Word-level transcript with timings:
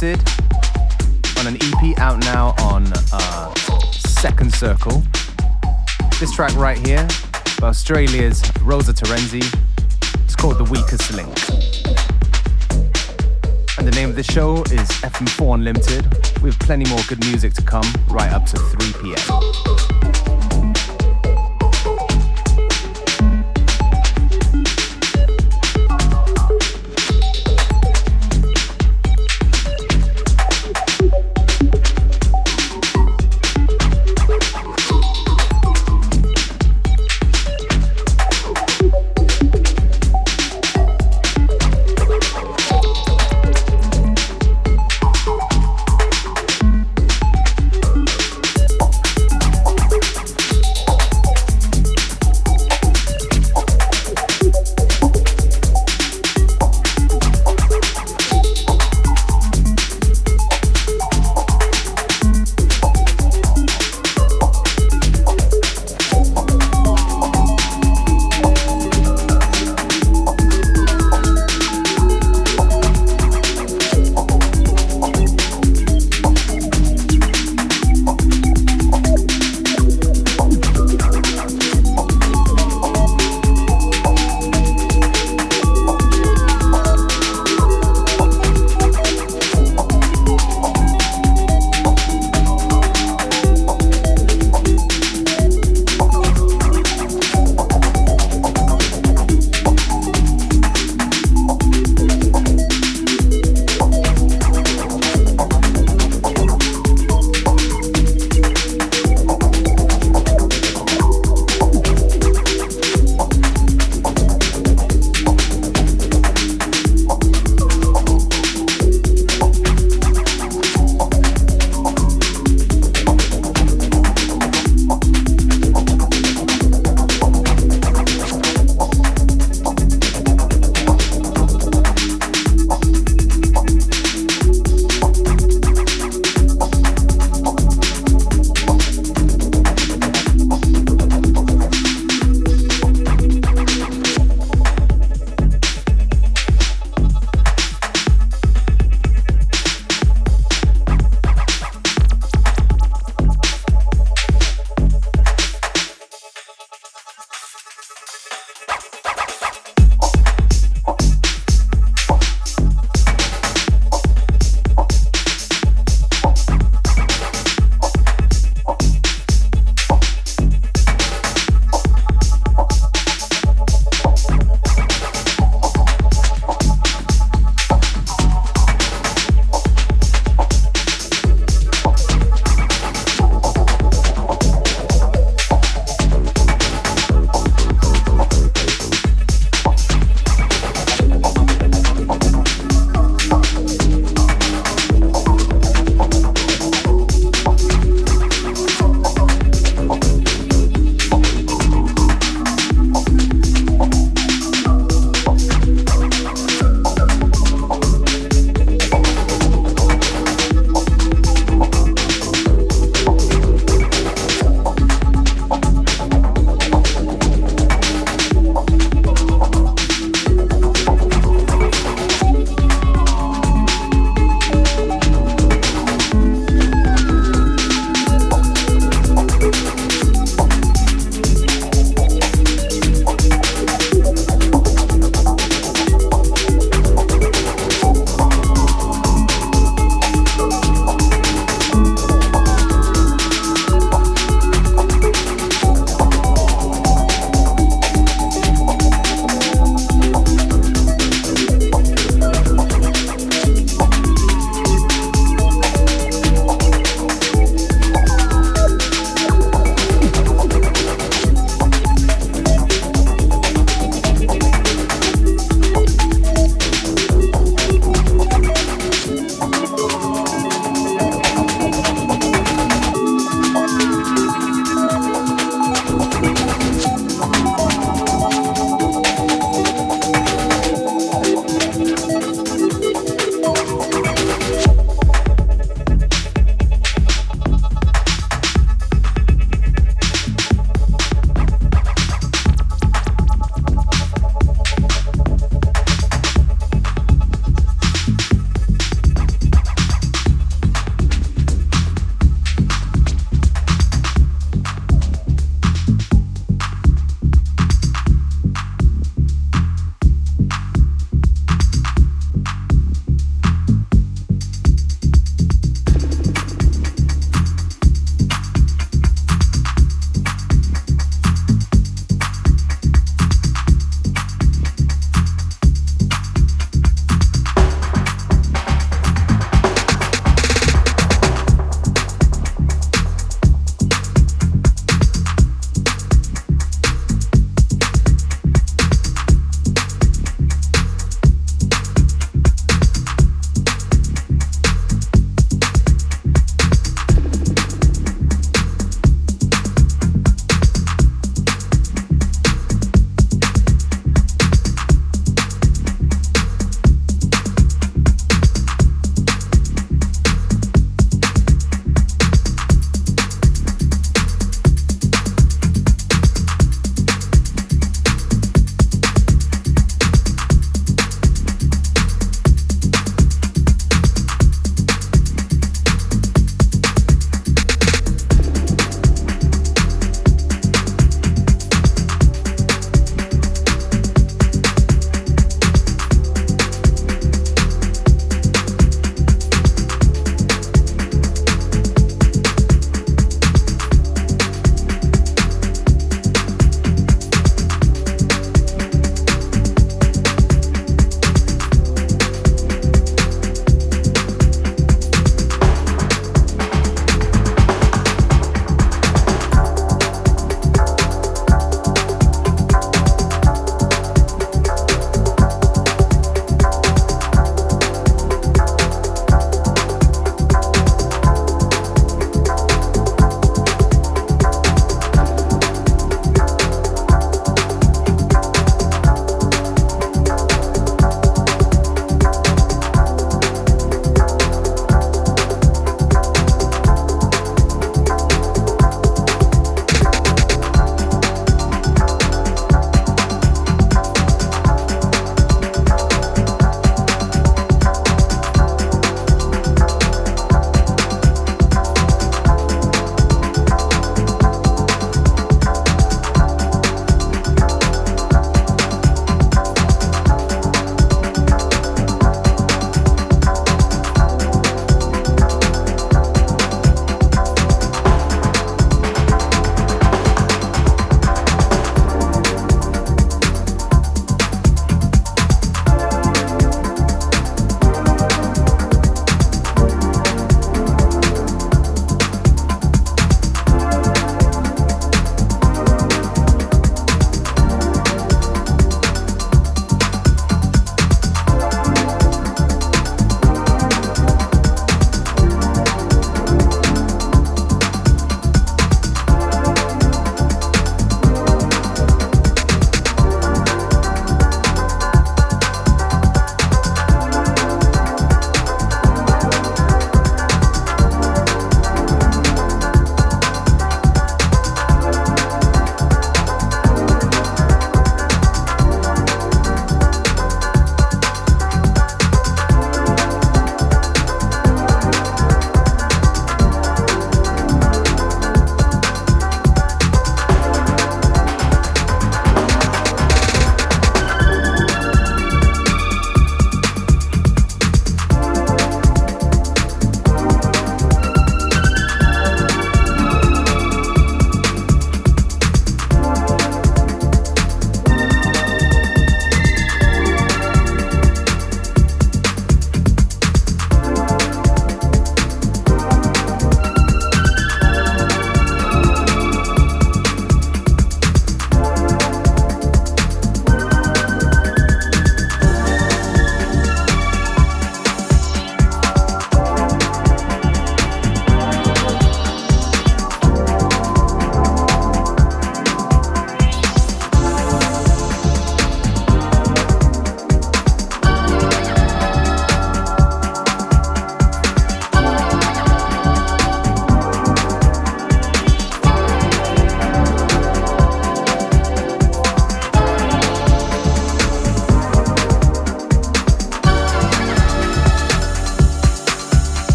On 0.00 1.46
an 1.48 1.56
EP 1.60 1.98
out 1.98 2.20
now 2.20 2.54
on 2.60 2.86
uh, 3.12 3.52
Second 3.90 4.54
Circle. 4.54 5.02
This 6.20 6.32
track 6.32 6.54
right 6.54 6.78
here 6.86 7.08
by 7.60 7.68
Australia's 7.68 8.40
Rosa 8.62 8.92
Terenzi. 8.92 9.42
It's 10.22 10.36
called 10.36 10.58
The 10.58 10.64
Weakest 10.70 11.12
Link. 11.14 11.36
And 13.76 13.88
the 13.88 13.92
name 13.96 14.10
of 14.10 14.14
the 14.14 14.22
show 14.22 14.62
is 14.70 14.88
FM4 15.02 15.54
Unlimited. 15.54 16.04
We 16.42 16.50
have 16.50 16.58
plenty 16.60 16.88
more 16.88 17.00
good 17.08 17.24
music 17.24 17.54
to 17.54 17.62
come 17.62 17.92
right 18.08 18.32
up 18.32 18.46
to 18.46 18.56
3 18.56 18.92
p.m. 19.02 20.27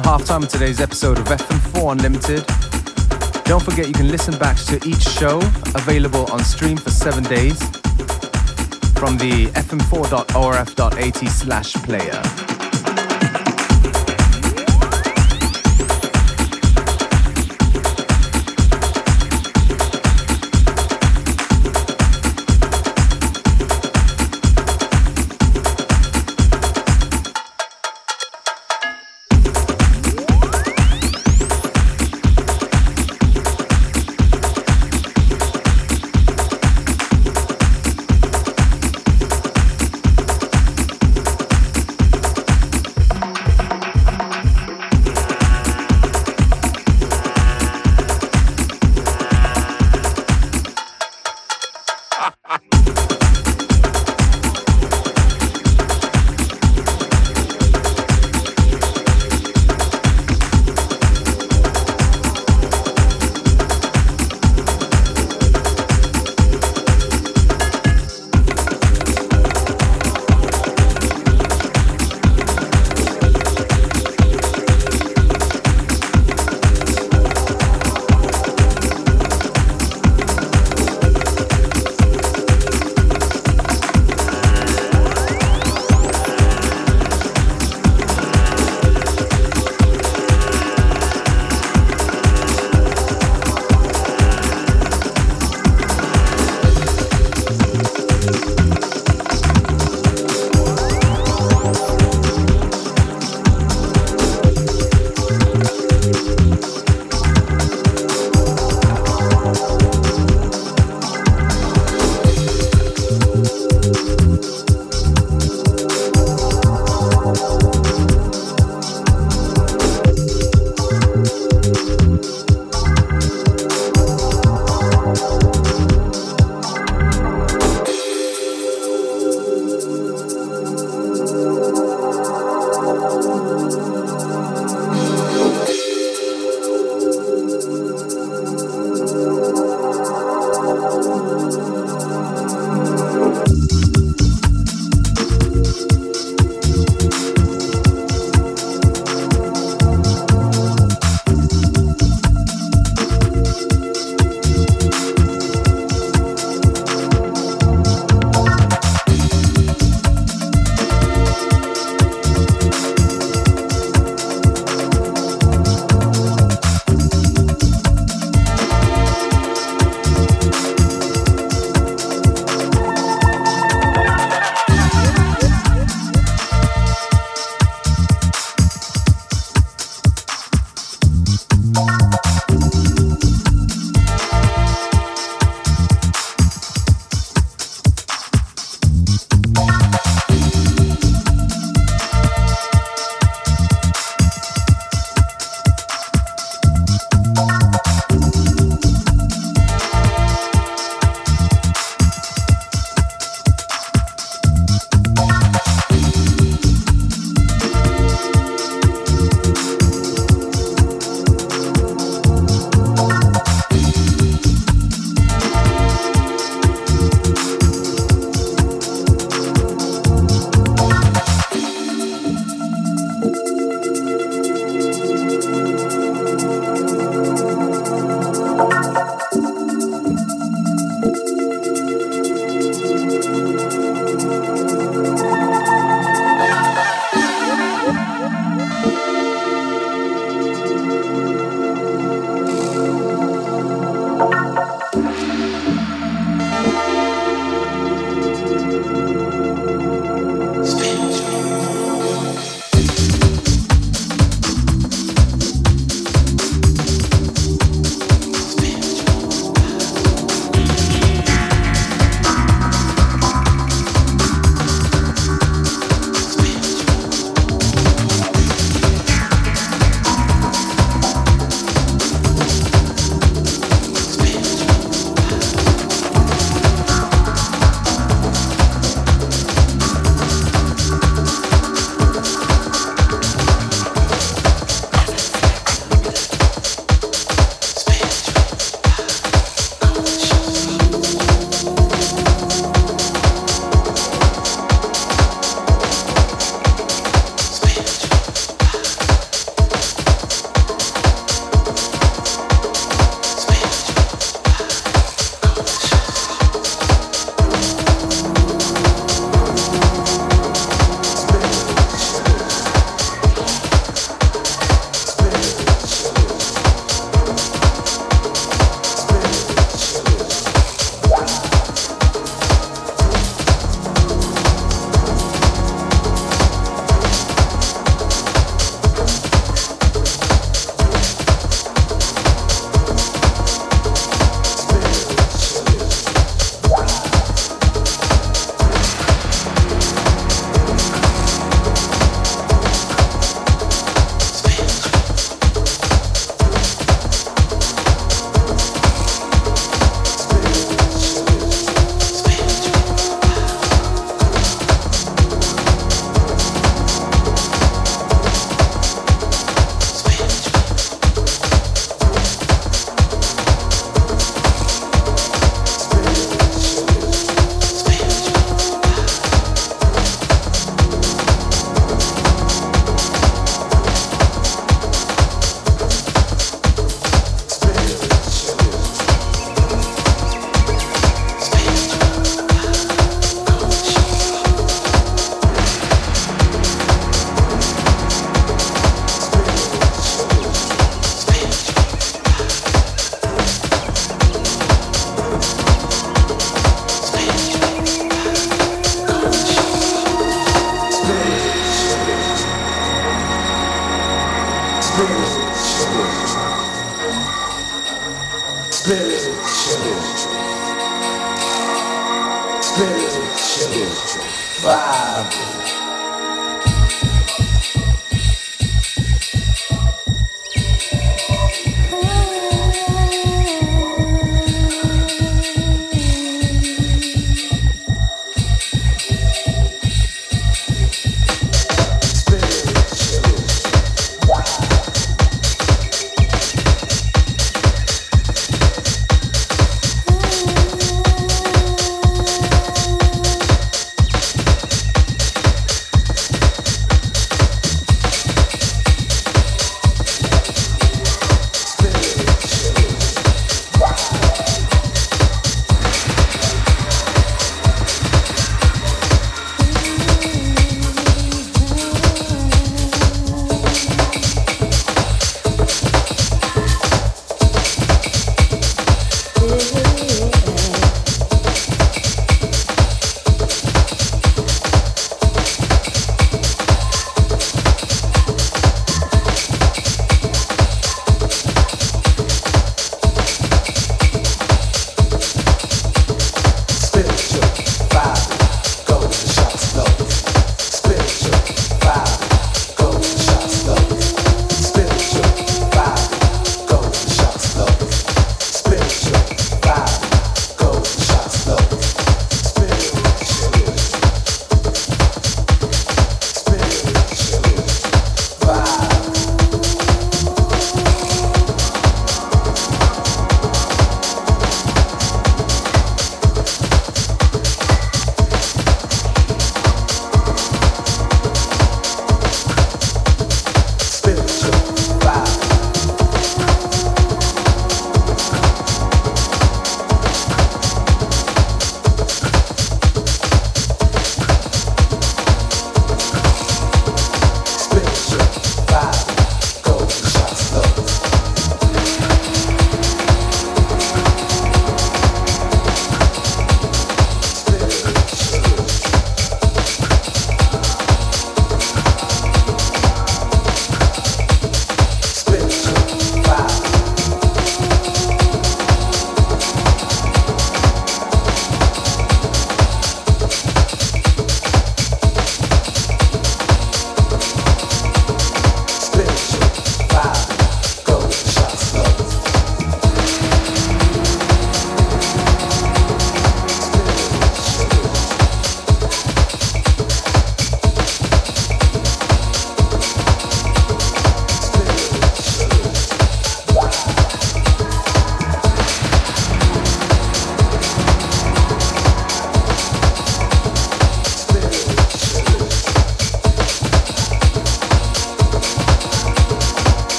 time 0.00 0.42
of 0.42 0.48
today's 0.48 0.80
episode 0.80 1.18
of 1.18 1.26
FM4 1.26 1.92
Unlimited. 1.92 2.46
Don't 3.44 3.62
forget 3.62 3.88
you 3.88 3.92
can 3.92 4.08
listen 4.08 4.38
back 4.38 4.56
to 4.56 4.76
each 4.88 5.02
show 5.02 5.38
available 5.74 6.30
on 6.32 6.42
stream 6.44 6.76
for 6.76 6.90
seven 6.90 7.24
days 7.24 7.58
from 8.94 9.18
the 9.18 9.50
fm4.orf.at 9.54 11.28
slash 11.28 11.74
player. 11.74 12.51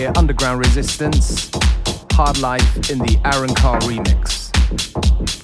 Here, 0.00 0.12
Underground 0.16 0.58
Resistance, 0.60 1.50
Hard 2.12 2.38
Life 2.38 2.90
in 2.90 2.98
the 3.00 3.20
Aaron 3.24 3.54
Carr 3.54 3.78
remix. 3.80 5.39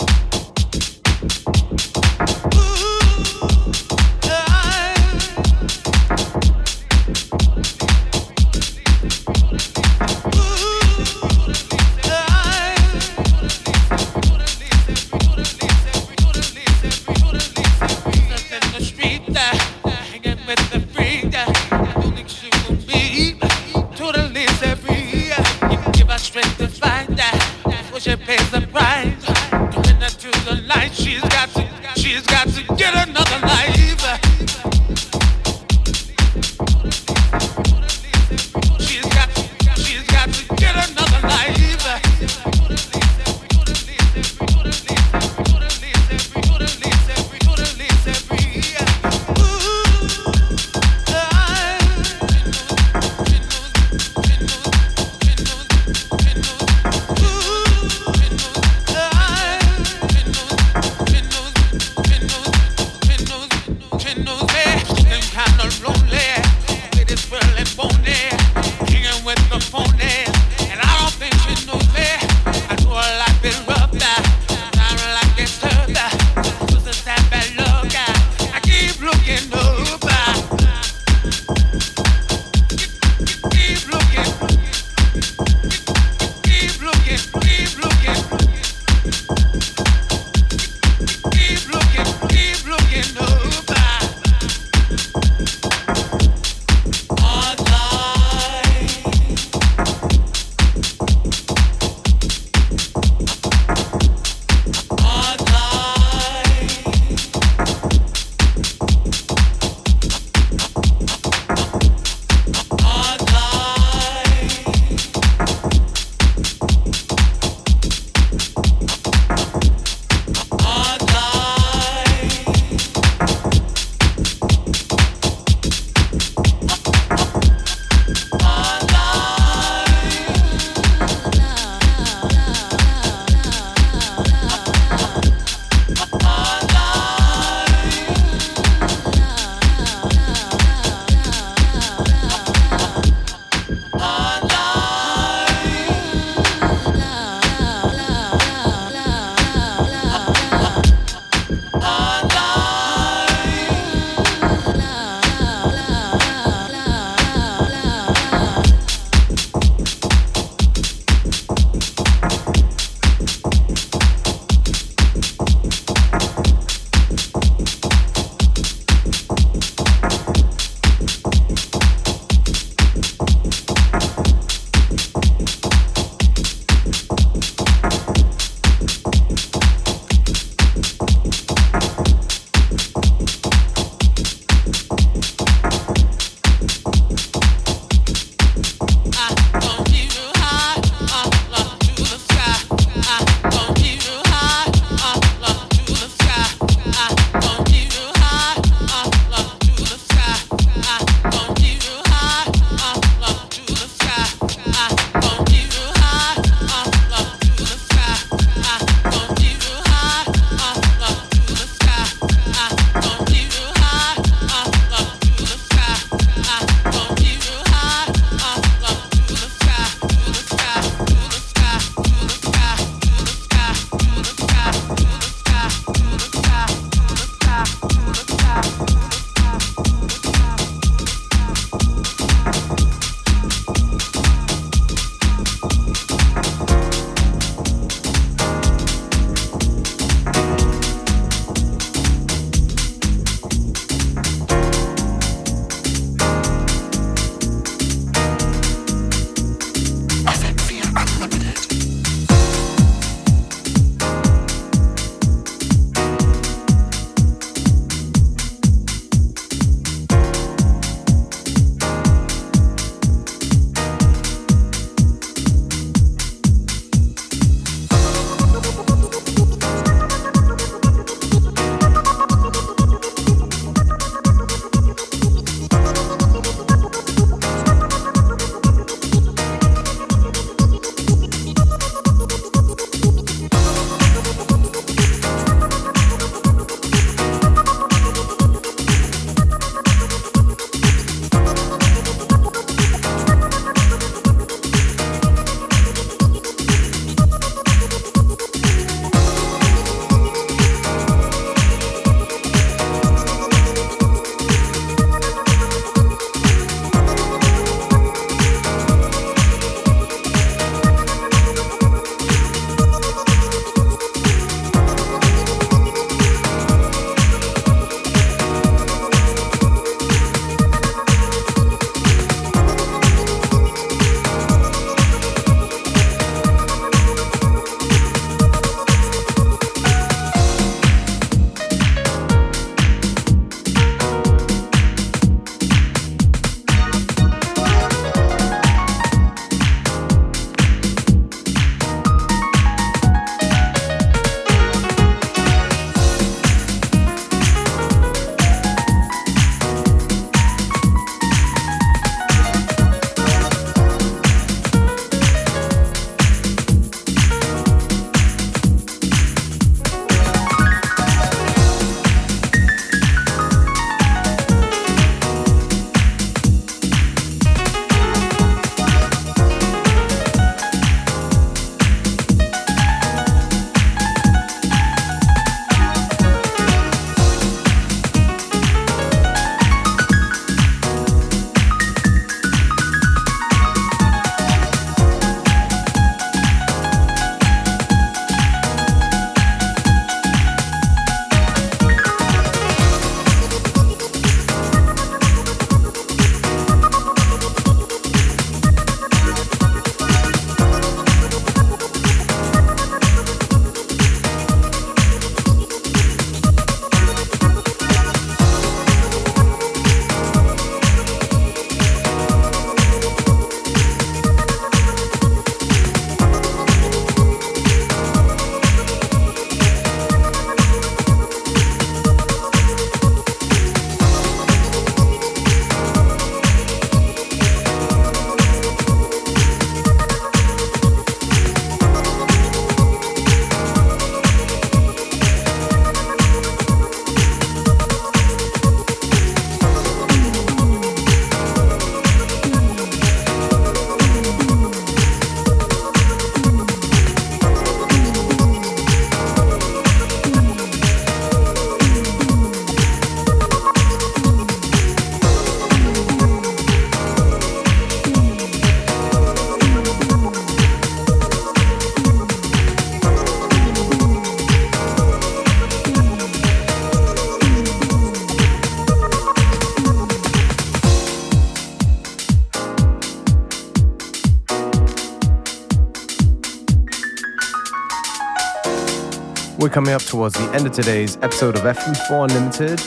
Coming 479.76 479.92
up 479.92 480.00
towards 480.00 480.34
the 480.34 480.54
end 480.54 480.66
of 480.66 480.72
today's 480.72 481.18
episode 481.18 481.54
of 481.54 481.60
FM4 481.60 482.30
Unlimited. 482.30 482.80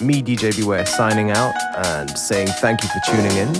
Me, 0.00 0.22
DJ 0.22 0.56
Beware, 0.56 0.86
signing 0.86 1.32
out 1.32 1.52
and 1.78 2.08
saying 2.16 2.46
thank 2.60 2.80
you 2.80 2.88
for 2.90 3.00
tuning 3.10 3.36
in. 3.36 3.52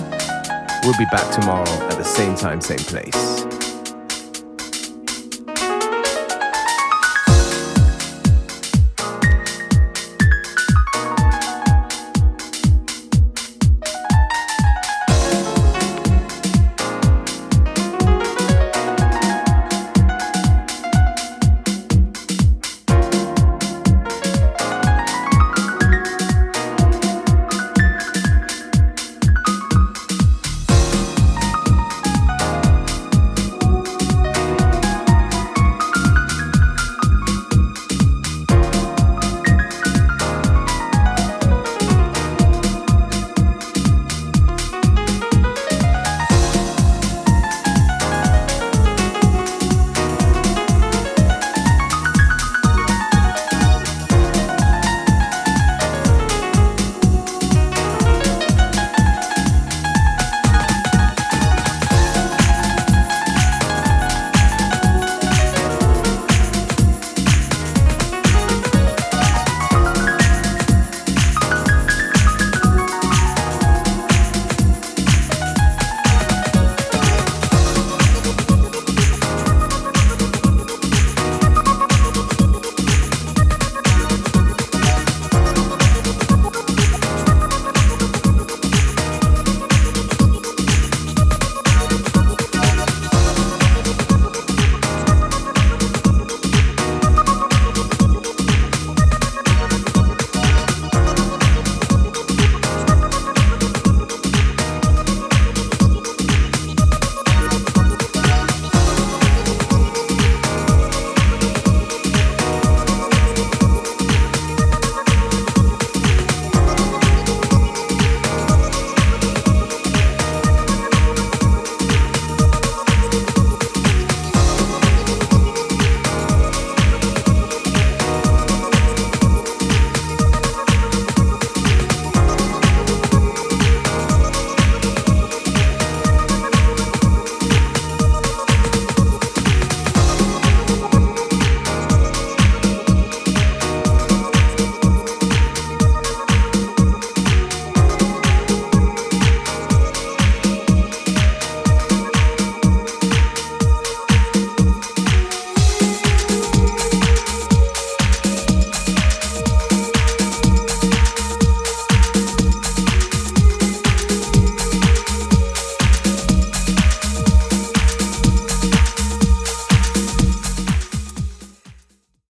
We'll 0.83 0.97
be 0.97 1.03
back 1.11 1.29
tomorrow 1.29 1.69
at 1.89 1.97
the 1.97 2.05
same 2.05 2.35
time, 2.35 2.61
same 2.61 2.77
place. 2.77 3.28